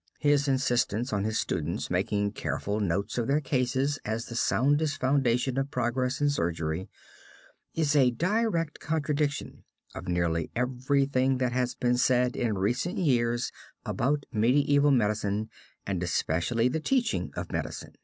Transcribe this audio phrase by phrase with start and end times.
[0.19, 5.59] His insistence on his students making careful notes of their cases as the soundest foundation
[5.59, 6.89] of progress in surgery,
[7.75, 13.51] is a direct contradiction of nearly everything that has been said in recent years
[13.85, 15.51] about medieval medicine
[15.85, 17.93] and especially the teaching of medicine.